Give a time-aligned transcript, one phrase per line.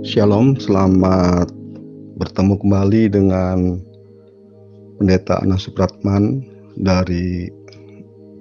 [0.00, 1.54] Shalom, selamat
[2.18, 3.78] bertemu kembali dengan
[4.98, 6.42] Pendeta Anas Supratman
[6.82, 7.46] dari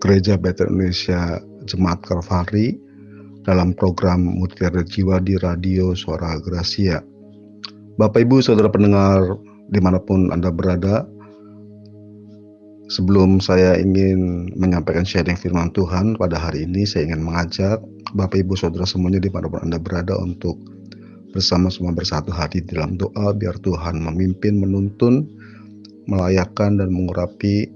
[0.02, 1.38] Gereja Betel Indonesia
[1.70, 2.74] Jemaat Kalvari
[3.46, 7.06] dalam program Mutiara Jiwa di Radio Suara Gracia.
[8.02, 9.38] Bapak Ibu Saudara pendengar
[9.70, 11.06] di mana pun Anda berada,
[12.90, 17.80] sebelum saya ingin menyampaikan sharing firman Tuhan pada hari ini, saya ingin mengajak
[18.18, 20.58] Bapak Ibu Saudara semuanya di mana pun Anda berada untuk
[21.30, 25.30] bersama-sama bersatu hati dalam doa biar Tuhan memimpin, menuntun,
[26.10, 27.70] melayakkan dan mengurapi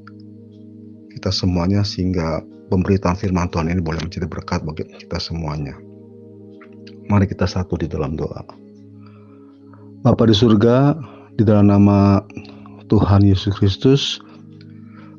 [1.13, 2.41] kita semuanya sehingga
[2.73, 5.77] pemberitaan firman Tuhan ini boleh menjadi berkat bagi kita semuanya.
[7.05, 8.41] Mari kita satu di dalam doa.
[10.01, 10.97] Bapa di surga,
[11.37, 12.25] di dalam nama
[12.89, 14.17] Tuhan Yesus Kristus,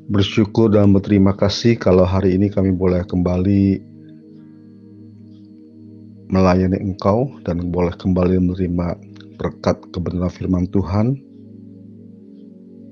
[0.05, 3.81] bersyukur dan berterima kasih kalau hari ini kami boleh kembali
[6.29, 9.01] melayani Engkau dan boleh kembali menerima
[9.41, 11.17] berkat kebenaran firman Tuhan.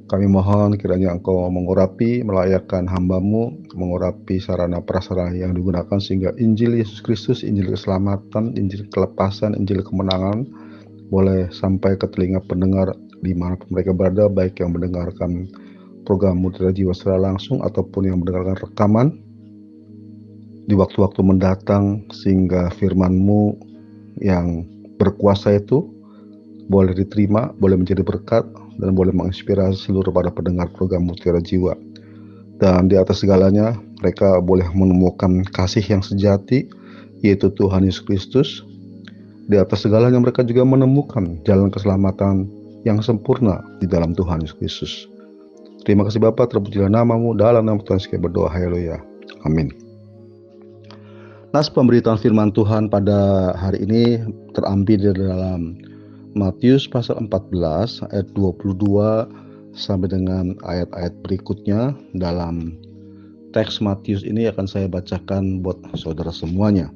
[0.09, 7.01] Kami mohon kiranya Engkau mengurapi, melayakkan hambamu, mengurapi sarana prasarana yang digunakan sehingga Injil Yesus
[7.01, 10.45] Kristus, Injil keselamatan, Injil kelepasan, Injil kemenangan
[11.08, 12.92] boleh sampai ke telinga pendengar
[13.25, 15.48] di mana mereka berada, baik yang mendengarkan
[16.12, 19.16] program Mutiara Jiwa secara langsung ataupun yang mendengarkan rekaman
[20.68, 23.56] di waktu-waktu mendatang sehingga firman-Mu
[24.20, 24.68] yang
[25.00, 25.88] berkuasa itu
[26.68, 28.44] boleh diterima, boleh menjadi berkat
[28.77, 31.72] dan boleh menginspirasi seluruh para pendengar program Mutiara Jiwa.
[32.60, 33.72] Dan di atas segalanya
[34.05, 36.68] mereka boleh menemukan kasih yang sejati
[37.24, 38.48] yaitu Tuhan Yesus Kristus.
[39.48, 42.46] Di atas segalanya mereka juga menemukan jalan keselamatan
[42.84, 45.11] yang sempurna di dalam Tuhan Yesus Kristus.
[45.83, 48.47] Terima kasih Bapak, terpujilah namamu dalam nama Tuhan Yesus berdoa.
[48.47, 49.02] Haleluya.
[49.42, 49.75] Amin.
[51.50, 54.22] Nas pemberitaan firman Tuhan pada hari ini
[54.55, 55.77] terambil di dalam
[56.39, 58.79] Matius pasal 14 ayat 22
[59.74, 62.78] sampai dengan ayat-ayat berikutnya dalam
[63.51, 66.89] teks Matius ini akan saya bacakan buat saudara semuanya.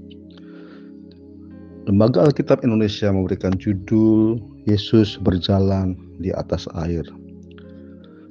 [1.90, 7.02] Lembaga Alkitab Indonesia memberikan judul Yesus berjalan di atas air.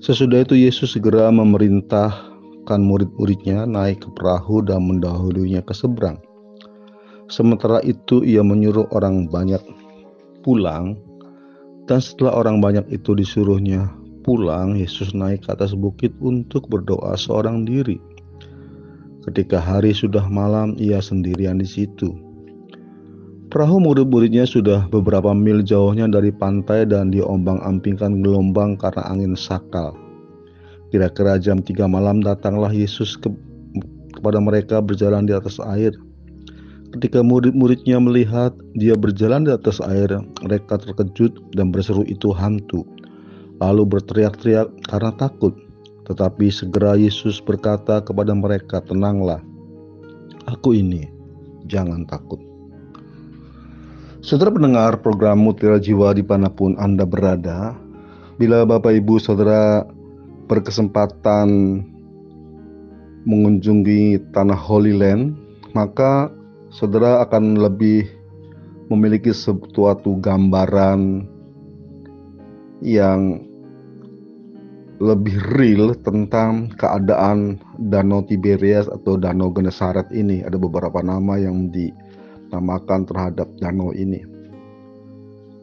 [0.06, 2.36] Sesudah itu Yesus segera memerintah
[2.66, 6.18] menyuruhkan murid-muridnya naik ke perahu dan mendahulunya ke seberang.
[7.30, 9.62] Sementara itu ia menyuruh orang banyak
[10.42, 10.98] pulang
[11.86, 13.94] dan setelah orang banyak itu disuruhnya
[14.26, 18.02] pulang, Yesus naik ke atas bukit untuk berdoa seorang diri.
[19.22, 22.18] Ketika hari sudah malam, ia sendirian di situ.
[23.56, 29.96] Perahu murid-muridnya sudah beberapa mil jauhnya dari pantai dan diombang-ambingkan gelombang karena angin sakal.
[30.92, 33.32] Kira-kira jam 3 malam datanglah Yesus ke,
[34.12, 35.96] kepada mereka berjalan di atas air.
[36.92, 40.12] Ketika murid-muridnya melihat dia berjalan di atas air,
[40.44, 42.84] mereka terkejut dan berseru itu hantu.
[43.64, 45.56] Lalu berteriak-teriak karena takut.
[46.12, 49.40] Tetapi segera Yesus berkata kepada mereka, "Tenanglah,
[50.44, 51.08] aku ini,
[51.72, 52.55] jangan takut."
[54.26, 57.78] Saudara pendengar program Mutiara Jiwa di mana pun Anda berada,
[58.42, 59.86] bila Bapak Ibu Saudara
[60.50, 61.46] berkesempatan
[63.22, 65.38] mengunjungi tanah Holy Land,
[65.78, 66.34] maka
[66.74, 68.10] saudara akan lebih
[68.90, 71.30] memiliki suatu gambaran
[72.82, 73.46] yang
[74.98, 80.42] lebih real tentang keadaan Danau Tiberias atau Danau Genesaret ini.
[80.42, 81.70] Ada beberapa nama yang
[82.48, 84.22] dinamakan terhadap danau ini.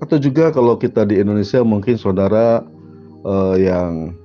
[0.03, 2.66] Atau juga kalau kita di Indonesia mungkin saudara
[3.22, 4.19] uh, yang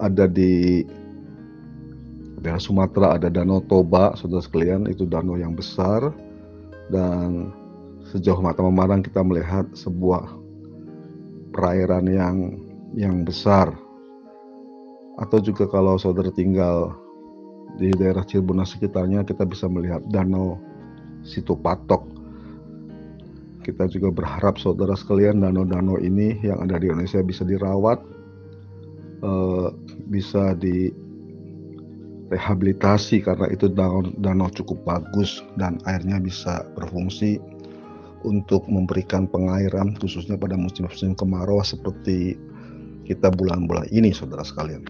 [0.00, 0.82] ada di
[2.42, 6.10] daerah Sumatera ada Danau Toba, saudara sekalian, itu danau yang besar
[6.90, 7.54] dan
[8.10, 10.26] sejauh mata memandang kita melihat sebuah
[11.54, 12.36] perairan yang
[12.98, 13.70] yang besar.
[15.20, 16.96] Atau juga kalau saudara tinggal
[17.78, 20.58] di daerah Cirebon sekitarnya kita bisa melihat danau
[21.22, 22.06] Situ Patok.
[23.62, 28.02] Kita juga berharap saudara sekalian danau-danau ini yang ada di Indonesia bisa dirawat
[29.22, 29.70] uh,
[30.10, 37.38] bisa direhabilitasi karena itu danau, danau cukup bagus dan airnya bisa berfungsi
[38.26, 42.34] untuk memberikan pengairan khususnya pada musim-musim kemarau seperti
[43.06, 44.86] kita bulan-bulan ini saudara sekalian.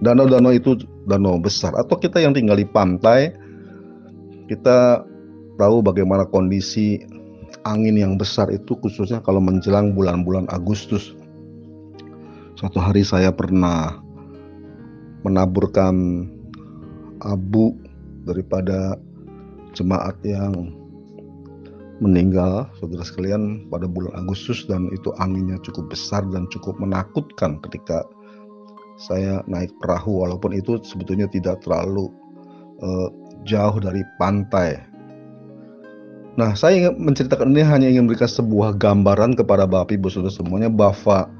[0.00, 0.76] Danau-danau itu
[1.08, 3.32] danau besar atau kita yang tinggal di pantai
[4.48, 5.04] kita
[5.56, 7.02] tahu bagaimana kondisi
[7.64, 11.14] angin yang besar itu khususnya kalau menjelang bulan-bulan Agustus
[12.54, 13.98] Suatu hari saya pernah
[15.26, 16.24] menaburkan
[17.20, 17.74] abu
[18.22, 18.94] daripada
[19.74, 20.70] jemaat yang
[21.98, 28.06] meninggal saudara sekalian pada bulan Agustus dan itu anginnya cukup besar dan cukup menakutkan ketika
[29.02, 32.06] saya naik perahu walaupun itu sebetulnya tidak terlalu
[32.86, 33.10] uh,
[33.42, 34.78] jauh dari pantai.
[36.34, 40.66] Nah, saya ingin menceritakan ini hanya ingin memberikan sebuah gambaran kepada Bapak Ibu Saudara semuanya
[40.66, 41.30] bahwa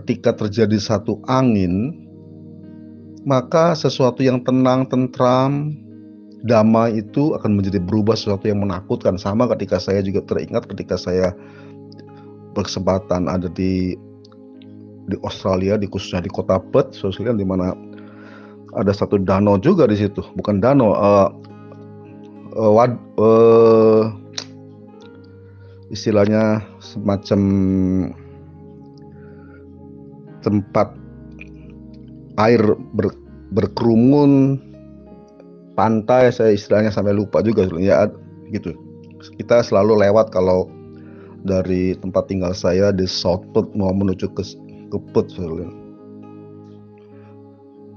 [0.00, 1.92] ketika terjadi satu angin
[3.28, 5.76] maka sesuatu yang tenang, tentram,
[6.44, 9.20] damai itu akan menjadi berubah sesuatu yang menakutkan.
[9.20, 11.36] Sama ketika saya juga teringat ketika saya
[12.56, 13.92] berkesempatan ada di
[15.10, 17.76] di Australia, di khususnya di kota Perth, sosial di mana
[18.78, 21.28] ada satu danau juga di situ, bukan danau, uh,
[22.54, 24.14] uh, wad, uh,
[25.90, 27.40] istilahnya semacam
[30.40, 30.94] tempat
[32.40, 32.62] air
[32.96, 33.12] ber,
[33.52, 34.56] berkerumun
[35.76, 38.08] pantai saya istilahnya sampai lupa juga ya
[38.54, 38.72] gitu.
[39.36, 40.70] Kita selalu lewat kalau
[41.44, 44.42] dari tempat tinggal saya di South Perth mau menuju ke
[44.90, 45.36] ke Perth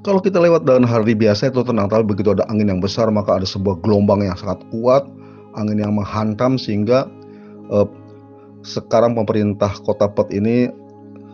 [0.04, 3.40] kalau kita lewat dalam hari biasa itu tenang tapi begitu ada angin yang besar maka
[3.40, 5.07] ada sebuah gelombang yang sangat kuat
[5.56, 7.07] angin yang menghantam sehingga
[7.74, 7.88] eh,
[8.64, 10.72] sekarang pemerintah kota Perth ini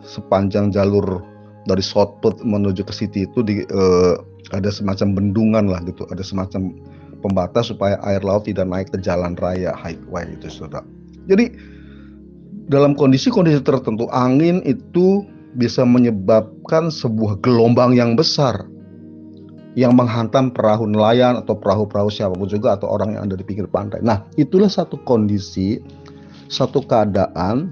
[0.02, 1.22] sepanjang jalur
[1.68, 4.16] dari Southport menuju ke City itu di, uh,
[4.50, 6.74] ada semacam bendungan lah gitu, ada semacam
[7.20, 10.82] pembatas supaya air laut tidak naik ke jalan raya highway itu saudara.
[11.28, 11.52] Jadi
[12.66, 15.22] dalam kondisi-kondisi tertentu angin itu
[15.54, 18.66] bisa menyebabkan sebuah gelombang yang besar
[19.78, 23.70] yang menghantam perahu nelayan atau perahu-perahu siapa pun juga atau orang yang ada di pinggir
[23.70, 24.02] pantai.
[24.02, 25.78] Nah, itulah satu kondisi,
[26.50, 27.70] satu keadaan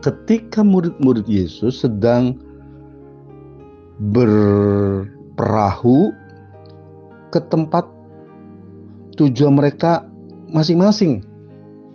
[0.00, 2.38] ketika murid-murid Yesus sedang
[4.14, 6.14] berperahu
[7.34, 7.84] ke tempat
[9.18, 10.06] tujuan mereka
[10.50, 11.22] masing-masing.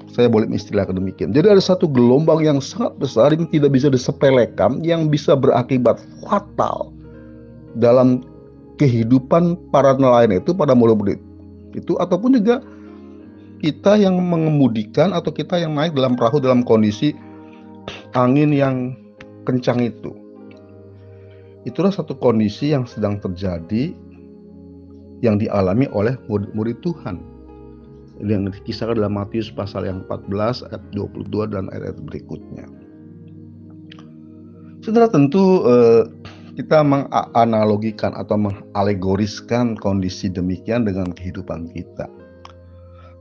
[0.07, 1.35] Saya boleh istilah demikian.
[1.35, 6.95] Jadi ada satu gelombang yang sangat besar yang tidak bisa disepelekan yang bisa berakibat fatal
[7.77, 8.23] dalam
[8.81, 11.19] kehidupan para nelayan itu pada murid-murid
[11.75, 12.63] itu ataupun juga
[13.61, 17.13] kita yang mengemudikan atau kita yang naik dalam perahu dalam kondisi
[18.13, 18.93] angin yang
[19.47, 20.13] kencang itu.
[21.65, 23.91] Itulah satu kondisi yang sedang terjadi
[25.19, 27.19] yang dialami oleh murid-murid Tuhan.
[28.17, 32.65] Yang dikisahkan dalam Matius pasal yang 14 ayat 22 dan ayat berikutnya.
[34.81, 36.07] Saudara tentu eh,
[36.57, 42.09] kita menganalogikan atau mengalegoriskan kondisi demikian dengan kehidupan kita.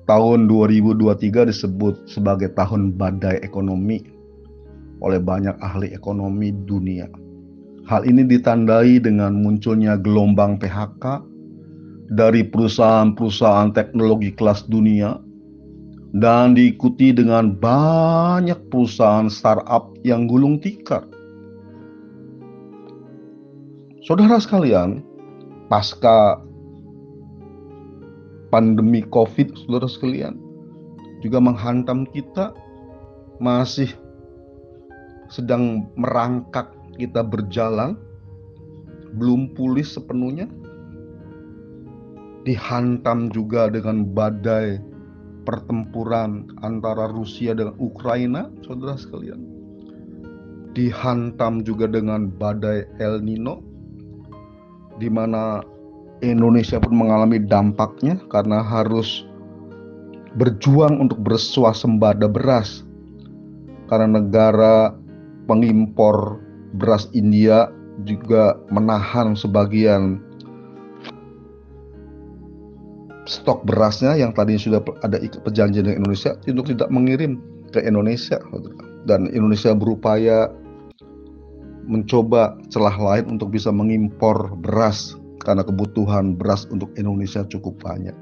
[0.06, 4.06] Tahun 2023 disebut sebagai tahun badai ekonomi
[5.02, 7.10] oleh banyak ahli ekonomi dunia
[7.86, 11.22] Hal ini ditandai dengan munculnya gelombang PHK
[12.10, 15.22] dari perusahaan-perusahaan teknologi kelas dunia
[16.10, 21.06] dan diikuti dengan banyak perusahaan startup yang gulung tikar.
[24.02, 25.06] Saudara sekalian,
[25.70, 26.42] pasca
[28.56, 30.40] pandemi Covid, saudara sekalian,
[31.20, 32.56] juga menghantam kita
[33.36, 33.92] masih
[35.28, 38.00] sedang merangkak kita berjalan
[39.20, 40.48] belum pulih sepenuhnya
[42.48, 44.80] dihantam juga dengan badai
[45.44, 49.44] pertempuran antara Rusia dengan Ukraina saudara sekalian.
[50.72, 53.60] Dihantam juga dengan badai El Nino
[54.96, 55.60] di mana
[56.24, 59.28] Indonesia pun mengalami dampaknya karena harus
[60.36, 62.84] berjuang untuk bersuasembada beras.
[63.86, 64.96] Karena negara
[65.46, 66.42] pengimpor
[66.76, 67.70] beras India
[68.04, 70.20] juga menahan sebagian
[73.26, 77.38] stok berasnya yang tadi sudah ada perjanjian dengan Indonesia untuk tidak mengirim
[77.70, 78.38] ke Indonesia.
[79.06, 80.50] Dan Indonesia berupaya
[81.86, 85.14] mencoba celah lain untuk bisa mengimpor beras
[85.46, 88.12] karena kebutuhan beras untuk Indonesia cukup banyak.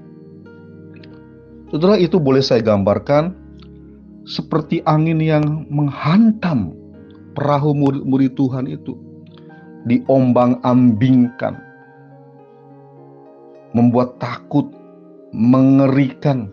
[1.73, 3.33] Setelah itu boleh saya gambarkan
[4.29, 6.77] seperti angin yang menghantam
[7.33, 8.93] perahu murid-murid Tuhan itu
[9.89, 11.61] diombang-ambingkan,
[13.73, 14.69] membuat takut,
[15.33, 16.49] mengerikan,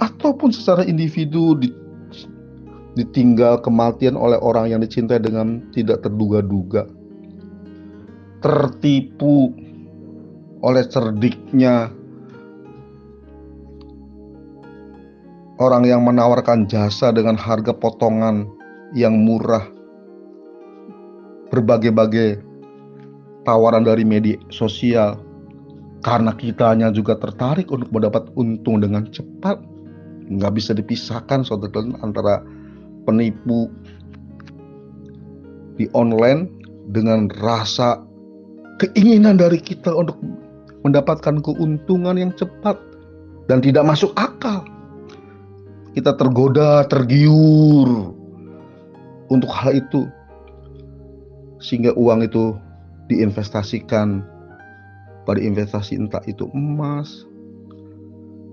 [0.00, 1.58] ataupun secara individu
[2.96, 6.88] ditinggal kematian oleh orang yang dicintai dengan tidak terduga-duga,
[8.38, 9.50] tertipu
[10.62, 11.90] oleh cerdiknya
[15.58, 18.46] orang yang menawarkan jasa dengan harga potongan
[18.94, 19.66] yang murah,
[21.50, 22.38] berbagai-bagai
[23.42, 25.18] tawaran dari media sosial,
[26.06, 29.58] karena kitanya juga tertarik untuk mendapat untung dengan cepat.
[30.28, 32.44] Nggak bisa dipisahkan saudara antara
[33.08, 33.72] penipu
[35.80, 36.52] di online
[36.92, 38.07] dengan rasa
[38.78, 40.16] keinginan dari kita untuk
[40.86, 42.78] mendapatkan keuntungan yang cepat
[43.50, 44.62] dan tidak masuk akal.
[45.92, 48.14] Kita tergoda, tergiur
[49.28, 50.06] untuk hal itu,
[51.58, 52.54] sehingga uang itu
[53.10, 54.22] diinvestasikan
[55.26, 57.26] pada investasi entah itu emas,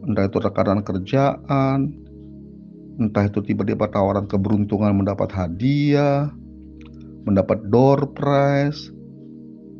[0.10, 1.94] entah itu rekanan kerjaan,
[2.98, 6.32] entah itu tiba-tiba tawaran keberuntungan mendapat hadiah,
[7.28, 8.95] mendapat door prize,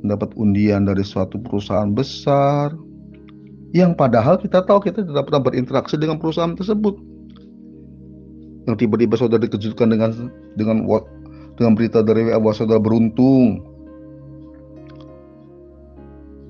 [0.04, 2.76] mendapat undian dari suatu perusahaan besar,
[3.76, 6.96] yang padahal kita tahu kita tidak pernah berinteraksi dengan perusahaan tersebut.
[8.66, 10.88] Yang tiba-tiba saudara dikejutkan dengan dengan
[11.60, 13.62] dengan berita dari WA bahwa saudara beruntung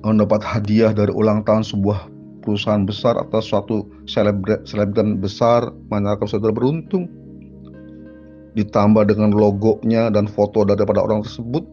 [0.06, 2.06] mendapat hadiah dari ulang tahun sebuah
[2.46, 3.76] perusahaan besar atau suatu
[4.06, 7.10] selebgram besar, manakala saudara beruntung.
[8.54, 11.66] Ditambah dengan logonya dan foto daripada orang tersebut,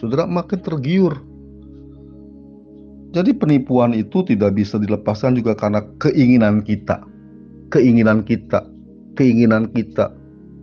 [0.00, 1.18] saudara makin tergiur.
[3.16, 7.00] Jadi penipuan itu tidak bisa dilepaskan juga karena keinginan kita.
[7.72, 8.62] Keinginan kita,
[9.16, 10.12] keinginan kita,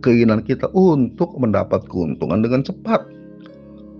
[0.00, 3.02] keinginan kita untuk mendapat keuntungan dengan cepat.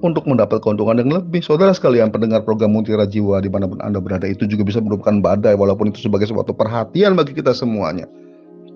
[0.04, 1.40] Untuk mendapat keuntungan yang lebih.
[1.40, 5.16] Saudara sekalian pendengar program Mutiara Jiwa di mana pun Anda berada itu juga bisa merupakan
[5.18, 8.04] badai walaupun itu sebagai suatu perhatian bagi kita semuanya.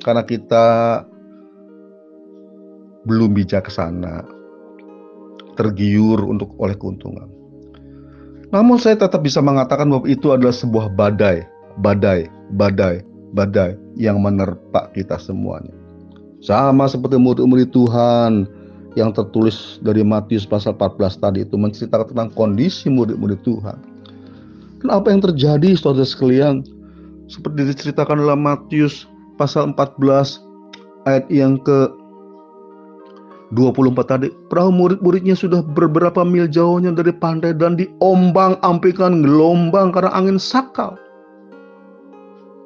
[0.01, 0.67] Karena kita
[3.05, 4.25] belum bijaksana,
[5.59, 7.27] tergiur untuk oleh keuntungan.
[8.55, 11.45] Namun saya tetap bisa mengatakan bahwa itu adalah sebuah badai,
[11.83, 13.05] badai, badai,
[13.37, 15.75] badai yang menerpa kita semuanya.
[16.39, 18.47] Sama seperti murid-murid Tuhan
[18.97, 23.79] yang tertulis dari Matius pasal 14 tadi itu menceritakan tentang kondisi murid-murid Tuhan.
[24.79, 26.63] Dan apa yang terjadi saudara sekalian
[27.27, 29.05] seperti diceritakan dalam Matius
[29.37, 30.41] pasal 14
[31.05, 31.91] ayat yang ke
[33.57, 40.13] 24 tadi, perahu murid-muridnya sudah beberapa mil jauhnya dari pantai dan diombang ampikan gelombang karena
[40.13, 41.01] angin sakal.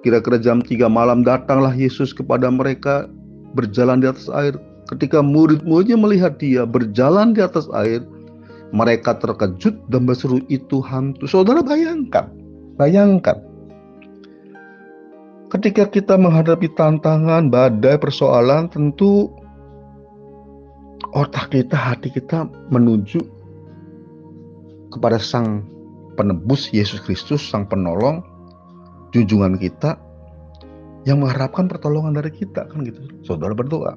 [0.02, 3.06] Kira-kira jam 3 malam datanglah Yesus kepada mereka
[3.54, 4.58] berjalan di atas air.
[4.90, 8.02] Ketika murid-muridnya melihat dia berjalan di atas air,
[8.74, 11.30] mereka terkejut dan berseru itu hantu.
[11.30, 12.26] Saudara bayangkan,
[12.74, 13.38] bayangkan.
[15.54, 19.30] Ketika kita menghadapi tantangan, badai, persoalan, tentu
[21.12, 23.20] otak kita, hati kita menuju
[24.92, 25.64] kepada Sang
[26.16, 28.24] Penebus Yesus Kristus, Sang Penolong,
[29.12, 30.00] junjungan kita
[31.04, 33.00] yang mengharapkan pertolongan dari kita kan gitu.
[33.24, 33.96] Saudara berdoa.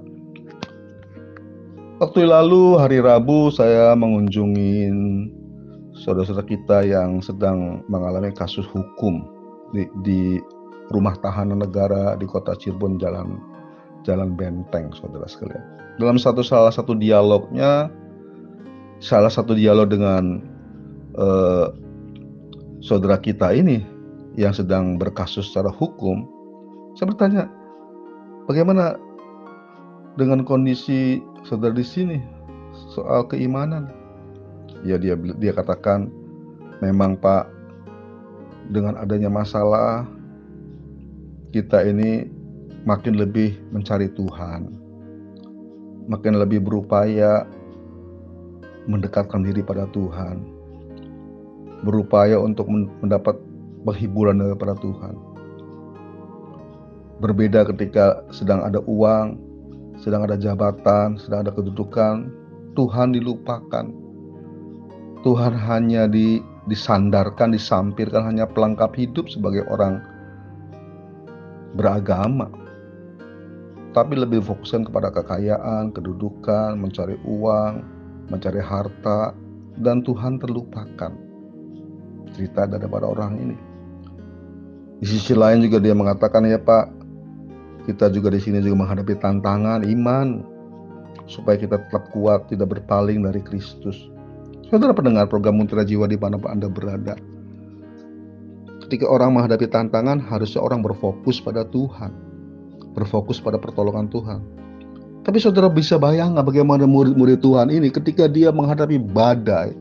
[1.96, 4.92] Waktu lalu hari Rabu saya mengunjungi
[6.04, 9.24] saudara-saudara kita yang sedang mengalami kasus hukum
[9.72, 10.22] di, di
[10.92, 13.55] rumah tahanan negara di kota Cirebon Jalan
[14.06, 15.62] Jalan Benteng, saudara sekalian.
[15.98, 17.90] Dalam satu salah satu dialognya
[19.04, 20.40] salah satu dialog dengan
[21.20, 21.74] uh,
[22.80, 23.84] saudara kita ini
[24.40, 26.28] yang sedang berkasus secara hukum
[26.96, 27.44] saya bertanya
[28.48, 28.96] bagaimana
[30.16, 32.18] dengan kondisi saudara di sini?
[32.96, 33.92] Soal keimanan?
[34.88, 36.08] Ya dia dia katakan
[36.80, 37.52] memang Pak
[38.72, 40.08] dengan adanya masalah
[41.52, 42.32] kita ini
[42.86, 44.86] makin lebih mencari Tuhan
[46.06, 47.46] makin lebih berupaya
[48.86, 50.46] mendekatkan diri pada Tuhan,
[51.82, 53.34] berupaya untuk mendapat
[53.82, 55.18] penghiburan daripada Tuhan.
[57.22, 59.40] Berbeda ketika sedang ada uang,
[59.98, 62.30] sedang ada jabatan, sedang ada kedudukan,
[62.78, 63.88] Tuhan dilupakan.
[65.26, 66.38] Tuhan hanya di,
[66.70, 69.98] disandarkan, disampirkan hanya pelengkap hidup sebagai orang
[71.74, 72.65] beragama
[73.96, 77.80] tapi lebih fokuskan kepada kekayaan, kedudukan, mencari uang,
[78.28, 79.32] mencari harta,
[79.80, 81.16] dan Tuhan terlupakan.
[82.36, 83.58] Cerita daripada orang ini.
[85.00, 86.92] Di sisi lain juga dia mengatakan ya Pak,
[87.88, 90.44] kita juga di sini juga menghadapi tantangan iman
[91.32, 93.96] supaya kita tetap kuat, tidak berpaling dari Kristus.
[94.68, 97.16] Saudara pendengar program Mutiara Jiwa di mana Anda berada.
[98.84, 102.35] Ketika orang menghadapi tantangan, harusnya orang berfokus pada Tuhan
[102.96, 104.40] berfokus pada pertolongan Tuhan.
[105.26, 109.74] Tapi saudara bisa bayangkan bagaimana murid-murid Tuhan ini ketika dia menghadapi badai.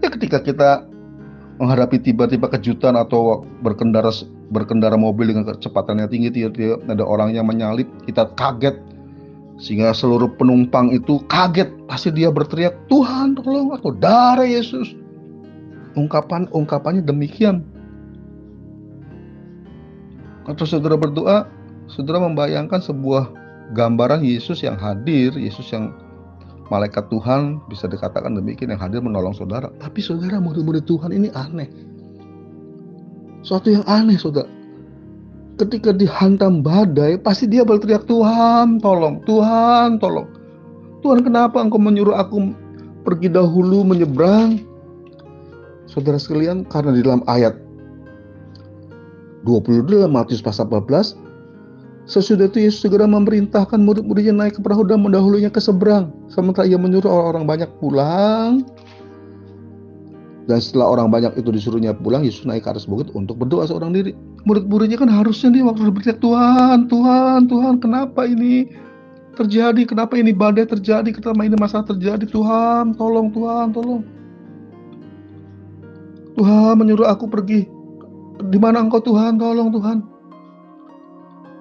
[0.00, 0.88] Ya ketika kita
[1.60, 4.08] menghadapi tiba-tiba kejutan atau berkendara
[4.48, 8.80] berkendara mobil dengan kecepatan yang tinggi tiba-tiba ada orang yang menyalip kita kaget
[9.60, 14.96] sehingga seluruh penumpang itu kaget pasti dia berteriak Tuhan tolong aku darah Yesus
[15.98, 17.66] ungkapan ungkapannya demikian.
[20.46, 21.46] Atau saudara berdoa,
[21.90, 23.30] saudara membayangkan sebuah
[23.74, 25.90] gambaran Yesus yang hadir, Yesus yang
[26.70, 29.68] malaikat Tuhan bisa dikatakan demikian yang hadir menolong saudara.
[29.82, 31.66] Tapi saudara murid-murid Tuhan ini aneh.
[33.42, 34.46] Suatu yang aneh saudara.
[35.58, 40.24] Ketika dihantam badai, pasti dia berteriak Tuhan tolong, Tuhan tolong.
[41.04, 42.56] Tuhan kenapa engkau menyuruh aku
[43.04, 44.64] pergi dahulu menyeberang?
[45.84, 47.58] Saudara sekalian, karena di dalam ayat
[49.44, 51.29] 22 Matius pasal 14
[52.08, 56.10] Sesudah itu Yesus segera memerintahkan murid-muridnya naik ke perahu dan mendahulunya ke seberang.
[56.32, 58.64] Sementara ia menyuruh orang-orang banyak pulang.
[60.50, 63.94] Dan setelah orang banyak itu disuruhnya pulang, Yesus naik ke atas bukit untuk berdoa seorang
[63.94, 64.16] diri.
[64.42, 68.66] Murid-muridnya kan harusnya dia waktu berteriak, Tuhan, Tuhan, Tuhan, kenapa ini
[69.38, 69.86] terjadi?
[69.86, 71.14] Kenapa ini badai terjadi?
[71.14, 72.26] Kenapa ini masalah terjadi?
[72.26, 74.02] Tuhan, tolong, Tuhan, tolong.
[76.34, 77.68] Tuhan menyuruh aku pergi
[78.48, 79.36] di mana engkau Tuhan?
[79.36, 80.09] Tolong Tuhan.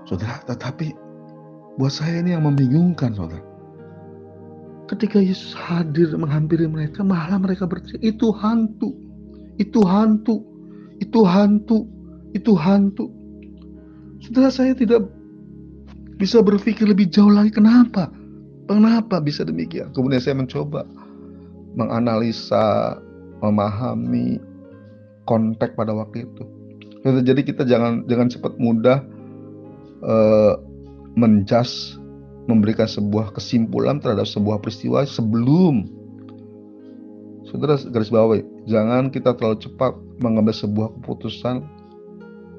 [0.09, 0.89] Saudara, tetapi
[1.77, 3.45] buat saya ini yang membingungkan, saudara.
[4.89, 8.89] Ketika Yesus hadir menghampiri mereka, malah mereka berteriak, itu hantu,
[9.61, 10.41] itu hantu,
[10.97, 11.85] itu hantu,
[12.33, 13.05] itu hantu.
[14.25, 15.05] Saudara saya tidak
[16.17, 18.09] bisa berpikir lebih jauh lagi kenapa?
[18.65, 19.93] Kenapa bisa demikian?
[19.93, 20.89] Kemudian saya mencoba
[21.77, 22.97] menganalisa,
[23.45, 24.41] memahami
[25.29, 26.43] konteks pada waktu itu.
[27.05, 28.99] Jadi kita jangan jangan cepat mudah
[30.03, 30.59] uh,
[31.15, 31.97] menjas
[32.49, 35.99] memberikan sebuah kesimpulan terhadap sebuah peristiwa sebelum
[37.49, 41.65] Saudara garis bawahi, jangan kita terlalu cepat mengambil sebuah keputusan,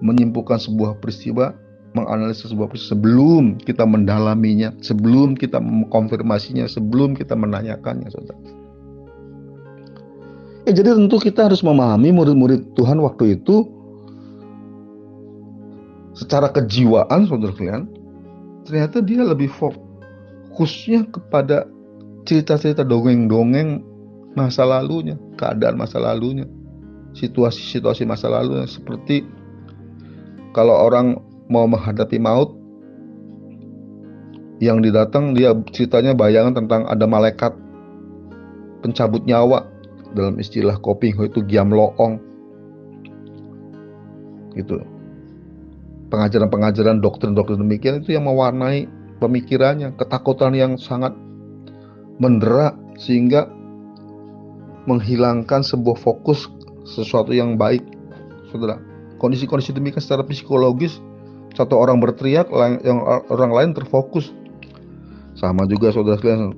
[0.02, 1.54] menyimpulkan sebuah peristiwa,
[1.94, 8.42] menganalisis sebuah peristiwa sebelum kita mendalaminya, sebelum kita mengkonfirmasinya, sebelum kita menanyakannya, saudara.
[10.66, 13.70] Ya, jadi tentu kita harus memahami murid-murid Tuhan waktu itu
[16.14, 17.86] secara kejiwaan saudara kalian
[18.66, 21.66] ternyata dia lebih fokusnya kepada
[22.28, 23.82] cerita-cerita dongeng-dongeng
[24.38, 26.46] masa lalunya, keadaan masa lalunya,
[27.16, 28.68] situasi-situasi masa lalunya.
[28.68, 29.26] Seperti
[30.54, 31.18] kalau orang
[31.50, 32.54] mau menghadapi maut
[34.60, 37.52] yang didatang dia ceritanya bayangan tentang ada malaikat
[38.84, 39.66] pencabut nyawa.
[40.10, 42.18] Dalam istilah koping itu giam loong.
[44.58, 44.82] Gitu
[46.10, 48.90] pengajaran-pengajaran doktrin-doktrin demikian itu yang mewarnai
[49.22, 51.14] pemikirannya, ketakutan yang sangat
[52.18, 53.48] mendera sehingga
[54.84, 56.50] menghilangkan sebuah fokus
[56.84, 57.86] sesuatu yang baik.
[58.50, 58.82] Saudara,
[59.22, 60.98] kondisi-kondisi demikian secara psikologis
[61.54, 62.50] satu orang berteriak,
[62.82, 64.34] yang orang lain terfokus.
[65.38, 66.52] Sama juga saudara sekalian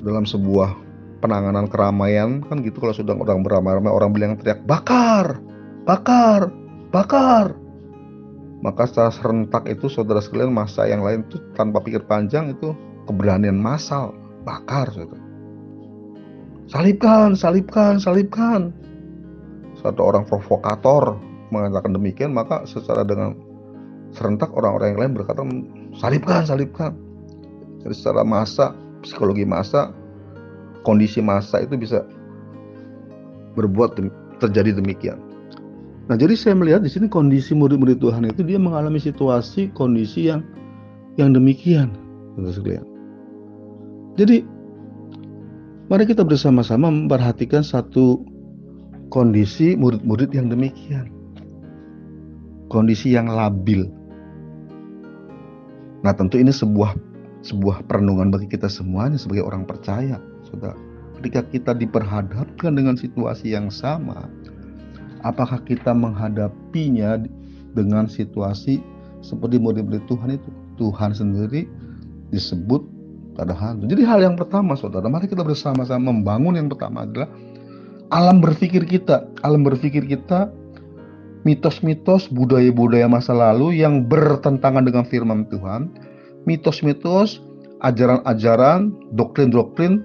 [0.00, 0.74] dalam sebuah
[1.22, 5.38] penanganan keramaian kan gitu kalau sedang orang beramai-ramai orang bilang teriak bakar,
[5.86, 6.50] bakar,
[6.90, 7.61] bakar
[8.62, 12.72] maka secara serentak itu saudara sekalian masa yang lain itu tanpa pikir panjang itu
[13.10, 14.14] keberanian massal
[14.46, 15.20] bakar saudara.
[16.70, 18.70] Salibkan, salibkan, salibkan.
[19.82, 21.18] Satu orang provokator
[21.50, 23.34] mengatakan demikian maka secara dengan
[24.14, 25.42] serentak orang-orang yang lain berkata
[25.98, 26.92] salibkan, salibkan.
[27.82, 29.90] Jadi secara masa, psikologi masa,
[30.86, 32.06] kondisi masa itu bisa
[33.58, 33.98] berbuat
[34.38, 35.18] terjadi demikian.
[36.10, 40.42] Nah, jadi saya melihat di sini kondisi murid-murid Tuhan itu dia mengalami situasi kondisi yang
[41.14, 41.94] yang demikian.
[44.18, 44.42] Jadi
[45.86, 48.24] mari kita bersama-sama memperhatikan satu
[49.12, 51.12] kondisi murid-murid yang demikian.
[52.72, 53.86] Kondisi yang labil.
[56.02, 56.98] Nah, tentu ini sebuah
[57.46, 60.74] sebuah perenungan bagi kita semuanya sebagai orang percaya, Saudara.
[61.20, 64.26] Ketika kita diperhadapkan dengan situasi yang sama,
[65.22, 67.22] apakah kita menghadapinya
[67.72, 68.82] dengan situasi
[69.22, 70.50] seperti murid-murid Tuhan itu?
[70.80, 71.68] Tuhan sendiri
[72.32, 72.82] disebut
[73.32, 76.56] pada hantu jadi hal yang pertama saudara mari kita bersama-sama membangun.
[76.56, 77.28] Yang pertama adalah
[78.12, 79.24] alam berpikir kita.
[79.40, 80.52] Alam berpikir kita
[81.42, 85.90] mitos-mitos budaya-budaya masa lalu yang bertentangan dengan firman Tuhan.
[86.44, 87.42] Mitos-mitos
[87.82, 90.04] ajaran-ajaran doktrin-doktrin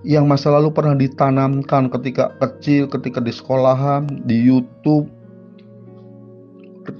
[0.00, 5.12] yang masa lalu pernah ditanamkan ketika kecil, ketika di sekolahan, di YouTube,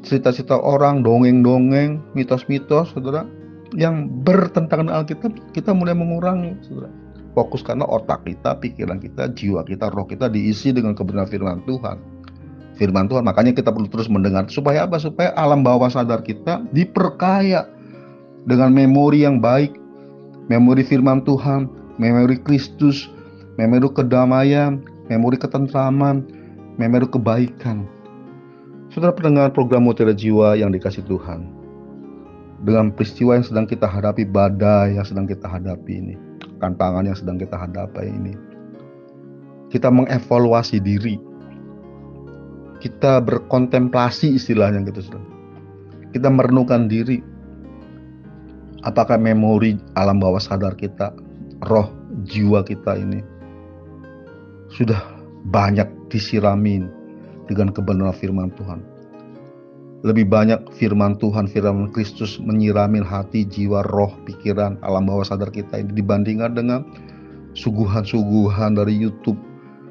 [0.05, 3.25] cerita-cerita orang, dongeng-dongeng, mitos-mitos, saudara,
[3.73, 6.93] yang bertentangan dengan Alkitab, kita mulai mengurangi, saudara.
[7.33, 11.97] Fokus karena otak kita, pikiran kita, jiwa kita, roh kita diisi dengan kebenaran firman Tuhan.
[12.75, 14.51] Firman Tuhan, makanya kita perlu terus mendengar.
[14.51, 14.99] Supaya apa?
[14.99, 17.71] Supaya alam bawah sadar kita diperkaya
[18.51, 19.79] dengan memori yang baik,
[20.51, 23.13] memori firman Tuhan, memori Kristus,
[23.61, 24.81] memori kedamaian,
[25.13, 26.25] memori ketentraman,
[26.81, 27.85] memori kebaikan.
[28.89, 31.61] Saudara pendengar program Mutiara Jiwa yang dikasih Tuhan.
[32.65, 36.15] Dengan peristiwa yang sedang kita hadapi, badai yang sedang kita hadapi ini,
[36.59, 38.35] tantangan yang sedang kita hadapi ini.
[39.71, 41.21] Kita mengevaluasi diri.
[42.81, 45.29] Kita berkontemplasi istilahnya gitu, saudara.
[46.11, 47.23] Kita merenungkan diri.
[48.83, 51.13] Apakah memori alam bawah sadar kita,
[51.69, 51.93] roh
[52.25, 53.21] jiwa kita ini
[54.73, 55.01] sudah
[55.51, 56.89] banyak disiramin
[57.51, 58.81] dengan kebenaran firman Tuhan.
[60.01, 65.77] Lebih banyak firman Tuhan, firman Kristus menyiramin hati, jiwa, roh, pikiran, alam bawah sadar kita
[65.77, 66.81] ini dibandingkan dengan
[67.53, 69.37] suguhan-suguhan dari YouTube,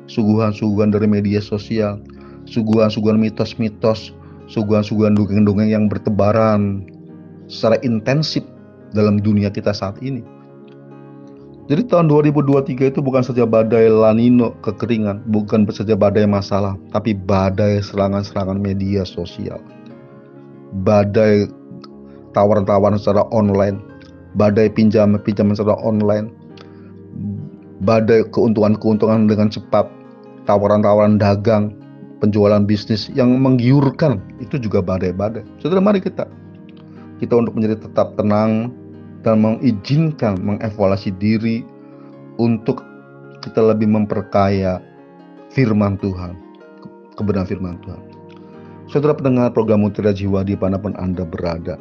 [0.09, 2.01] suguhan-suguhan dari media sosial,
[2.49, 4.09] suguhan-suguhan mitos-mitos,
[4.49, 6.89] suguhan-suguhan dongeng-dongeng yang bertebaran
[7.45, 8.41] secara intensif
[8.97, 10.25] dalam dunia kita saat ini.
[11.69, 17.77] Jadi tahun 2023 itu bukan saja badai lanino kekeringan, bukan saja badai masalah, tapi badai
[17.85, 19.61] serangan-serangan media sosial.
[20.81, 21.45] Badai
[22.33, 23.77] tawaran-tawaran secara online,
[24.33, 26.33] badai pinjam-pinjaman secara online,
[27.85, 29.85] badai keuntungan-keuntungan dengan cepat,
[30.49, 31.77] tawaran-tawaran dagang,
[32.17, 35.45] penjualan bisnis yang menggiurkan, itu juga badai-badai.
[35.61, 36.25] Saudara mari kita
[37.21, 38.73] kita untuk menjadi tetap tenang,
[39.23, 41.63] dan mengizinkan mengevaluasi diri
[42.39, 42.83] untuk
[43.43, 44.79] kita lebih memperkaya
[45.51, 46.35] firman Tuhan,
[47.19, 48.01] kebenaran firman Tuhan.
[48.89, 51.77] Saudara pendengar program Mutiara Jiwa di pun Anda berada,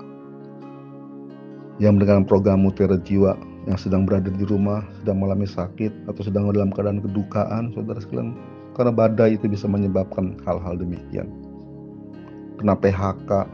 [1.79, 3.39] yang mendengarkan program Mutiara Jiwa
[3.71, 8.35] yang sedang berada di rumah, sedang mengalami sakit, atau sedang dalam keadaan kedukaan, saudara sekalian,
[8.73, 11.29] karena badai itu bisa menyebabkan hal-hal demikian.
[12.59, 13.47] Kena PHK,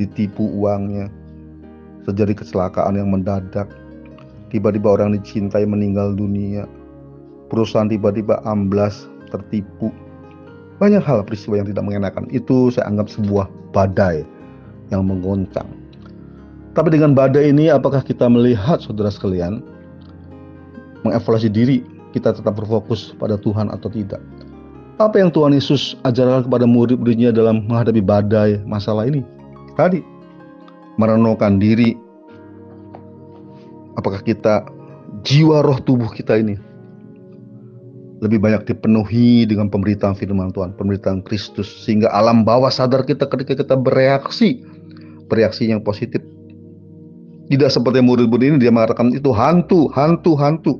[0.00, 1.12] ditipu uangnya,
[2.06, 3.66] terjadi kecelakaan yang mendadak,
[4.54, 6.64] tiba-tiba orang dicintai meninggal dunia,
[7.50, 9.90] perusahaan tiba-tiba amblas, tertipu.
[10.78, 12.28] Banyak hal peristiwa yang tidak mengenakan.
[12.30, 14.22] Itu saya anggap sebuah badai
[14.94, 15.66] yang menggoncang.
[16.76, 19.64] Tapi dengan badai ini apakah kita melihat saudara sekalian
[21.08, 21.80] mengevaluasi diri
[22.12, 24.20] kita tetap berfokus pada Tuhan atau tidak?
[25.00, 29.24] Apa yang Tuhan Yesus ajarkan kepada murid-muridnya dalam menghadapi badai masalah ini?
[29.76, 30.15] Tadi
[30.96, 31.96] merenungkan diri
[33.96, 34.64] apakah kita
[35.24, 36.56] jiwa roh tubuh kita ini
[38.24, 43.60] lebih banyak dipenuhi dengan pemberitaan firman Tuhan, pemberitaan Kristus sehingga alam bawah sadar kita ketika
[43.60, 44.64] kita bereaksi
[45.28, 46.24] bereaksi yang positif
[47.52, 50.72] tidak seperti murid-murid ini dia mengatakan itu hantu, hantu, hantu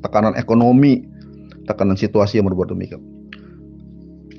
[0.00, 1.04] tekanan ekonomi,
[1.68, 3.02] tekanan situasi yang berbuat demikian.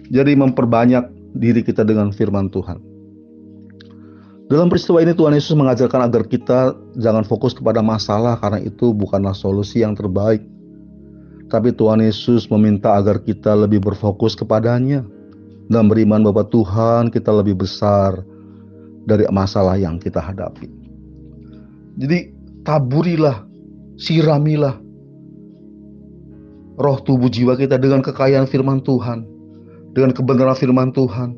[0.09, 1.05] Jadi memperbanyak
[1.37, 2.81] diri kita dengan firman Tuhan.
[4.49, 9.37] Dalam peristiwa ini Tuhan Yesus mengajarkan agar kita jangan fokus kepada masalah karena itu bukanlah
[9.37, 10.41] solusi yang terbaik.
[11.53, 15.05] Tapi Tuhan Yesus meminta agar kita lebih berfokus kepadanya
[15.69, 18.25] dan beriman bahwa Tuhan kita lebih besar
[19.05, 20.65] dari masalah yang kita hadapi.
[22.01, 22.33] Jadi
[22.65, 23.45] taburilah,
[24.01, 24.81] siramilah
[26.81, 29.29] roh tubuh jiwa kita dengan kekayaan firman Tuhan,
[29.93, 31.37] dengan kebenaran firman Tuhan,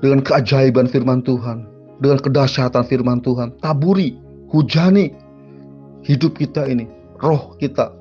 [0.00, 3.52] dengan keajaiban firman Tuhan dengan kedahsyatan firman Tuhan.
[3.60, 4.16] Taburi,
[4.48, 5.12] hujani
[6.06, 6.88] hidup kita ini,
[7.20, 7.92] roh kita,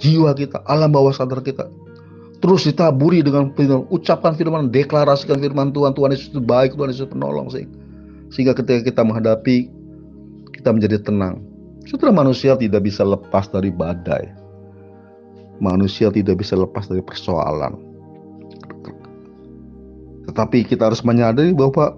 [0.00, 1.68] jiwa kita, alam bawah sadar kita.
[2.44, 5.96] Terus ditaburi dengan firman, ucapkan firman, deklarasikan firman Tuhan.
[5.96, 7.48] Tuhan Yesus itu baik, Tuhan Yesus penolong.
[8.28, 9.72] Sehingga ketika kita menghadapi,
[10.52, 11.40] kita menjadi tenang.
[11.88, 14.28] Setelah manusia tidak bisa lepas dari badai.
[15.64, 17.80] Manusia tidak bisa lepas dari persoalan.
[20.28, 21.96] Tetapi kita harus menyadari bahwa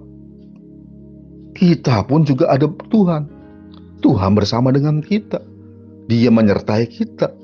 [1.59, 3.27] kita pun juga ada Tuhan.
[3.99, 5.43] Tuhan bersama dengan kita.
[6.07, 7.35] Dia menyertai kita.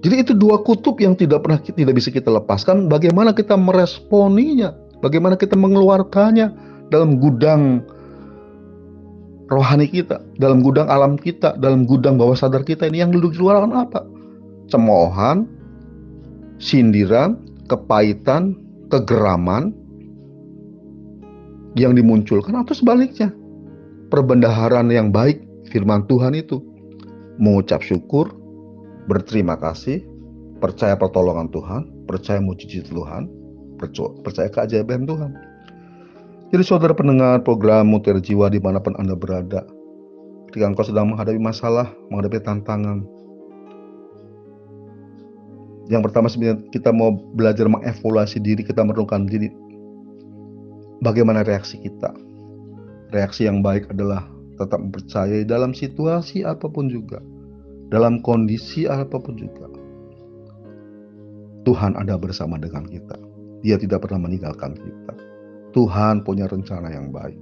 [0.00, 2.88] Jadi itu dua kutub yang tidak pernah tidak bisa kita lepaskan.
[2.88, 4.72] Bagaimana kita meresponinya?
[5.04, 6.46] Bagaimana kita mengeluarkannya
[6.88, 7.84] dalam gudang
[9.52, 13.38] rohani kita, dalam gudang alam kita, dalam gudang bawah sadar kita ini yang duduk di
[13.44, 14.02] luar apa?
[14.72, 15.46] Cemoohan,
[16.58, 17.38] sindiran,
[17.70, 18.56] kepahitan,
[18.90, 19.70] kegeraman,
[21.76, 23.30] yang dimunculkan atau sebaliknya.
[24.08, 26.62] Perbendaharaan yang baik firman Tuhan itu
[27.36, 28.32] mengucap syukur,
[29.12, 30.00] berterima kasih,
[30.58, 33.28] percaya pertolongan Tuhan, percaya mujizat Tuhan,
[34.24, 35.36] percaya keajaiban Tuhan.
[36.54, 39.66] Jadi saudara pendengar program Mutiara Jiwa di mana pun Anda berada,
[40.48, 43.02] ketika engkau sedang menghadapi masalah, menghadapi tantangan,
[45.90, 49.50] yang pertama sebenarnya kita mau belajar mengevaluasi diri, kita merenungkan diri
[51.00, 52.12] bagaimana reaksi kita.
[53.12, 57.20] Reaksi yang baik adalah tetap mempercayai dalam situasi apa pun juga,
[57.92, 59.68] dalam kondisi apa pun juga.
[61.66, 63.18] Tuhan ada bersama dengan kita.
[63.66, 65.14] Dia tidak pernah meninggalkan kita.
[65.74, 67.36] Tuhan punya rencana yang baik.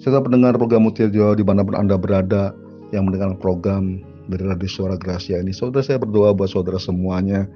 [0.00, 2.52] Saya pendengar program Mutiara Jawa di mana pun Anda berada
[2.92, 5.52] yang mendengar program dari Radio Suara Gracia ini.
[5.52, 7.48] Saudara saya berdoa buat saudara semuanya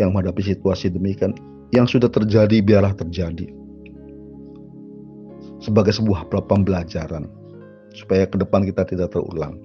[0.00, 1.36] yang menghadapi situasi demikian.
[1.72, 3.61] Yang sudah terjadi biarlah terjadi.
[5.62, 7.30] Sebagai sebuah pembelajaran.
[7.94, 9.56] Supaya ke depan kita tidak terulang.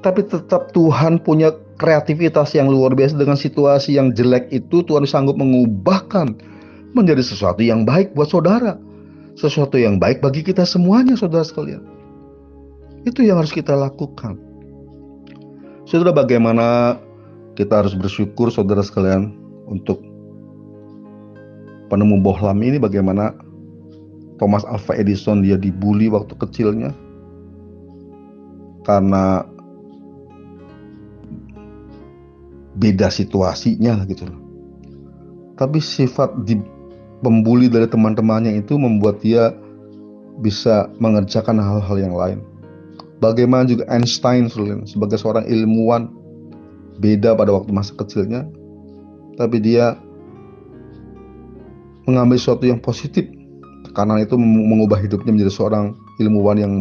[0.00, 5.36] Tapi tetap Tuhan punya kreativitas yang luar biasa dengan situasi yang jelek itu Tuhan sanggup
[5.36, 6.36] mengubahkan
[6.96, 8.80] menjadi sesuatu yang baik buat saudara.
[9.36, 11.84] Sesuatu yang baik bagi kita semuanya saudara sekalian.
[13.04, 14.36] Itu yang harus kita lakukan.
[15.88, 16.96] Saudara bagaimana
[17.56, 19.36] kita harus bersyukur saudara sekalian
[19.68, 20.00] untuk
[21.88, 23.34] penemu bohlam ini bagaimana
[24.40, 26.96] Thomas Alva Edison dia dibully waktu kecilnya
[28.88, 29.44] karena
[32.80, 34.40] beda situasinya gitu loh.
[35.60, 36.56] Tapi sifat di
[37.20, 39.52] pembuli dari teman-temannya itu membuat dia
[40.40, 42.40] bisa mengerjakan hal-hal yang lain.
[43.20, 44.48] Bagaimana juga Einstein
[44.88, 46.08] sebagai seorang ilmuwan
[46.96, 48.48] beda pada waktu masa kecilnya,
[49.36, 50.00] tapi dia
[52.08, 53.28] mengambil sesuatu yang positif
[53.92, 56.72] karena itu mengubah hidupnya menjadi seorang ilmuwan yang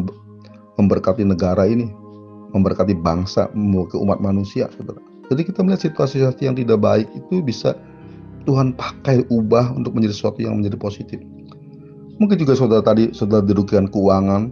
[0.77, 1.89] memberkati negara ini,
[2.55, 5.01] memberkati bangsa, memberkati umat manusia, saudara.
[5.29, 7.77] Jadi kita melihat situasi-situasi yang tidak baik itu bisa
[8.49, 11.19] Tuhan pakai ubah untuk menjadi sesuatu yang menjadi positif.
[12.17, 14.49] Mungkin juga saudara tadi sudah dirugikan keuangan,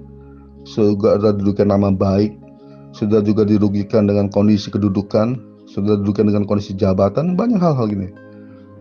[0.64, 2.36] sudah dirugikan nama baik,
[2.94, 5.36] sudah juga dirugikan dengan kondisi kedudukan,
[5.68, 8.14] sudah dirugikan dengan kondisi jabatan, banyak hal-hal gini.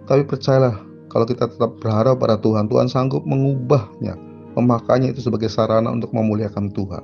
[0.07, 0.79] Tapi percayalah,
[1.17, 4.21] kalau kita tetap berharap pada Tuhan, Tuhan sanggup mengubahnya,
[4.53, 7.01] memakainya itu sebagai sarana untuk memuliakan Tuhan.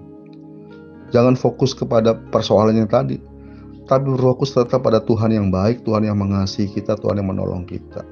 [1.16, 3.16] Jangan fokus kepada persoalan yang tadi,
[3.88, 8.04] tapi berfokus tetap pada Tuhan yang baik, Tuhan yang mengasihi kita, Tuhan yang menolong kita.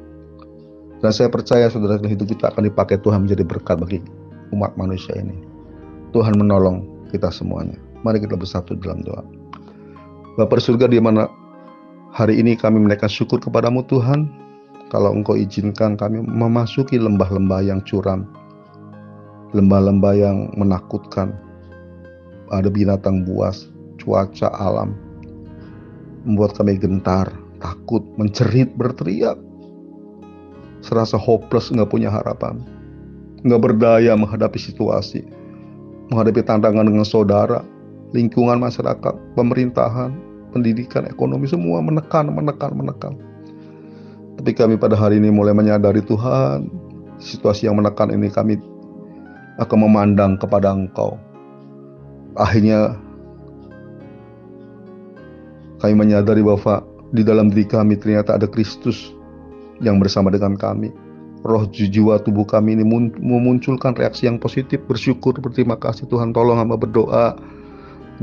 [1.04, 4.00] Dan saya percaya saudara hidup kita akan dipakai Tuhan menjadi berkat bagi
[4.56, 5.36] umat manusia ini.
[6.16, 7.76] Tuhan menolong kita semuanya.
[8.08, 9.20] Mari kita bersatu dalam doa.
[10.40, 11.28] Bapak surga di mana
[12.16, 14.48] hari ini kami menaikkan syukur kepadamu Tuhan.
[14.90, 18.26] Kalau engkau izinkan kami memasuki lembah-lembah yang curam.
[19.54, 21.30] Lembah-lembah yang menakutkan.
[22.50, 23.70] Ada binatang buas,
[24.02, 24.98] cuaca alam,
[26.26, 27.30] membuat kami gentar,
[27.62, 29.38] takut, mencerit, berteriak.
[30.82, 32.58] Serasa hopeless, nggak punya harapan.
[33.46, 35.22] Nggak berdaya menghadapi situasi.
[36.10, 37.62] Menghadapi tantangan dengan saudara,
[38.10, 40.10] lingkungan masyarakat, pemerintahan,
[40.50, 43.14] pendidikan, ekonomi, semua menekan, menekan, menekan.
[44.40, 46.72] Tapi kami pada hari ini mulai menyadari Tuhan,
[47.20, 48.56] situasi yang menekan ini kami
[49.60, 51.20] akan memandang kepada Engkau.
[52.40, 52.96] Akhirnya
[55.84, 56.80] kami menyadari bahwa
[57.12, 59.12] di dalam diri kami ternyata ada Kristus
[59.84, 60.88] yang bersama dengan kami.
[61.44, 62.84] Roh jiwa tubuh kami ini
[63.20, 67.36] memunculkan reaksi yang positif, bersyukur, berterima kasih Tuhan tolong hamba berdoa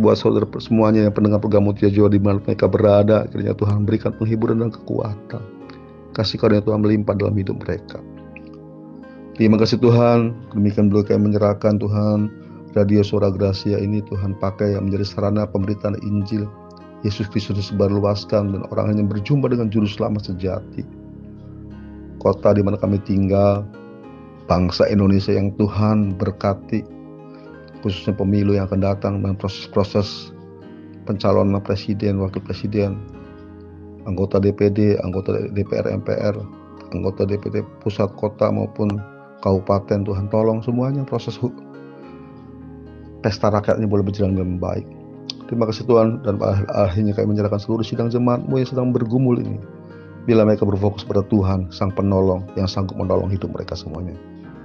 [0.01, 4.17] buat saudara semuanya yang pendengar program Mutia Jawa di mana mereka berada, kiranya Tuhan berikan
[4.17, 5.57] penghiburan dan kekuatan.
[6.15, 8.00] Kasih karunia Tuhan melimpah dalam hidup mereka.
[9.38, 12.32] Terima kasih Tuhan, demikian dulu kami menyerahkan Tuhan
[12.74, 16.50] Radio Suara Gracia ini Tuhan pakai yang menjadi sarana pemberitaan Injil
[17.06, 20.82] Yesus Kristus disebarluaskan dan orang hanya berjumpa dengan juru selamat sejati.
[22.17, 23.62] Kota di mana kami tinggal,
[24.50, 26.82] bangsa Indonesia yang Tuhan berkati,
[27.86, 30.34] khususnya pemilu yang akan datang dan proses-proses
[31.06, 32.98] pencalonan presiden, wakil presiden,
[34.08, 36.36] anggota DPD, anggota DPR MPR,
[36.96, 38.88] anggota DPD pusat kota maupun
[39.43, 41.38] kabupaten Tuhan tolong semuanya proses
[43.22, 44.88] pesta rakyatnya boleh berjalan dengan baik
[45.48, 46.43] Terima kasih Tuhan dan
[46.76, 49.56] akhirnya kami menyerahkan seluruh sidang jemaatmu yang sedang bergumul ini.
[50.28, 54.12] Bila mereka berfokus pada Tuhan, Sang Penolong yang sanggup menolong hidup mereka semuanya.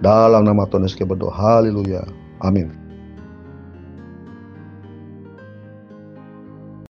[0.02, 1.30] Dalam nama Tuhan Yesus berdoa.
[1.30, 2.02] Haleluya.
[2.42, 2.81] Amin.